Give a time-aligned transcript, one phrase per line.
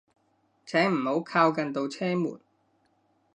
[0.65, 2.41] 請唔好靠近度車門